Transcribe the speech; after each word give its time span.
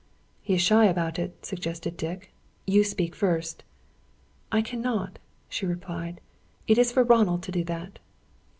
"He 0.41 0.55
is 0.55 0.63
shy 0.63 0.85
about 0.85 1.19
it," 1.19 1.45
suggested 1.45 1.95
Dick. 1.95 2.33
"You 2.65 2.83
speak 2.83 3.13
first." 3.15 3.63
"I 4.51 4.63
cannot," 4.63 5.19
she 5.47 5.67
replied. 5.67 6.21
"It 6.65 6.79
is 6.79 6.91
for 6.91 7.03
Ronald 7.03 7.43
to 7.43 7.51
do 7.51 7.63
that." 7.65 7.99